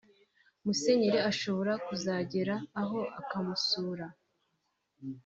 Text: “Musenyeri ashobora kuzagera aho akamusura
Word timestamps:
“Musenyeri 0.65 1.19
ashobora 1.31 1.73
kuzagera 1.85 2.55
aho 2.81 2.99
akamusura 3.19 4.05